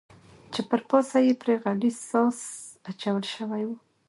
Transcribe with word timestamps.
چې 0.53 0.61
پر 0.69 0.81
پاسه 0.89 1.17
یې 1.27 1.33
پرې 1.41 1.55
غلیظ 1.63 1.97
ساس 2.11 2.37
اچول 2.89 3.23
شوی 3.33 3.63
و. 3.65 3.69